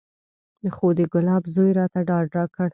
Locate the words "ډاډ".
2.07-2.27